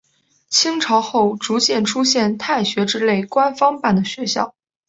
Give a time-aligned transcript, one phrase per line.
[0.49, 4.55] 清朝后逐渐出现太学之类官方办的学校。